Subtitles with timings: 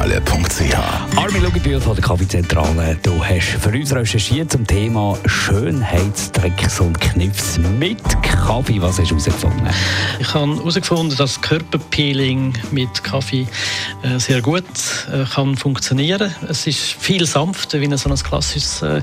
[0.00, 2.96] www.kaffeezentrale.ch Armin Luginbühl von der Kaffeezentrale.
[3.02, 8.80] Du hast für uns recherchiert zum Thema Schönheitstricks und Kniffs mit Kaffee.
[8.80, 9.68] Was hast du herausgefunden?
[10.18, 13.46] Ich habe herausgefunden, dass Körperpeeling mit Kaffee
[14.02, 14.64] äh, sehr gut
[15.12, 16.34] äh, kann funktionieren.
[16.48, 19.02] Es ist viel sanfter wie so ein klassisches äh,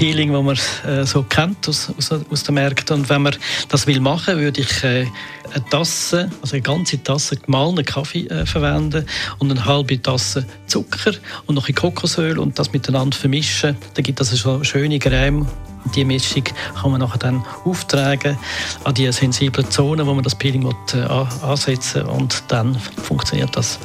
[0.00, 0.58] Peeling, das man
[0.90, 3.00] äh, so kennt aus, aus, aus den Märkten.
[3.00, 3.36] Und wenn man
[3.68, 5.06] das will machen, würde ich äh,
[5.52, 9.04] eine Tasse, also eine ganze Tasse gemahlenen Kaffee äh, verwenden
[9.40, 11.12] und eine halbe Tasse Zucker
[11.44, 13.76] und noch ein Kokosöl und das miteinander vermischen.
[13.92, 15.46] Dann gibt das eine schöne Creme
[15.94, 16.44] die Mischung
[16.80, 18.38] kann man nachher dann auftragen
[18.84, 23.78] an die sensiblen Zonen, wo man das Peeling will, äh, ansetzen und dann funktioniert das.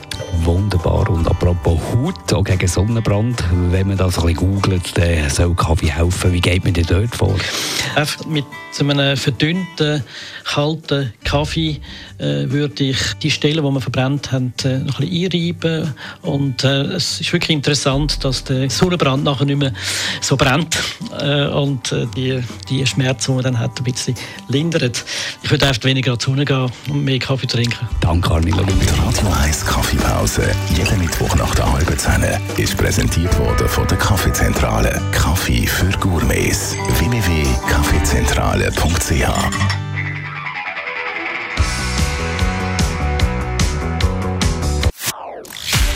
[0.44, 1.10] Wunderbar.
[1.10, 5.92] Und apropos Haut, auch gegen Sonnenbrand, wenn man das ein bisschen googelt, dann soll Kaffee
[5.92, 6.34] helfen.
[6.34, 7.36] Wie geht man denn dort vor?
[7.96, 8.46] Einfach mit
[8.80, 10.04] einem verdünnten,
[10.44, 11.82] kalten Kaffee
[12.18, 15.94] äh, würde ich die Stellen, die man verbrennt haben, äh, noch ein bisschen einreiben.
[16.22, 19.74] Und äh, es ist wirklich interessant, dass der Sonnenbrand nachher nicht mehr
[20.22, 20.78] so brennt.
[21.20, 24.16] Äh, und äh, die, die Schmerzen, die man dann hat, ein bisschen
[24.48, 25.04] lindert.
[25.44, 27.86] Ich würde einfach weniger an die Sonne gehen und mehr Kaffee trinken.
[28.00, 28.56] Danke, Armin.
[28.56, 30.44] Die Radio 1 Kaffeepause,
[30.76, 32.24] jeden Mittwoch nach der halben Zehn,
[32.58, 35.02] ist präsentiert worden von der Kaffeezentrale.
[35.12, 36.76] Kaffee für Gourmets.
[37.00, 39.85] www.kaffeezentrale.ch